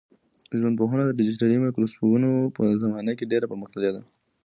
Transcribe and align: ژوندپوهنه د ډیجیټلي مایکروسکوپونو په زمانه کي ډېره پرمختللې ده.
ژوندپوهنه 0.57 1.03
د 1.05 1.11
ډیجیټلي 1.19 1.57
مایکروسکوپونو 1.63 2.31
په 2.55 2.63
زمانه 2.83 3.11
کي 3.17 3.25
ډېره 3.31 3.49
پرمختللې 3.51 3.91
ده. 3.95 4.01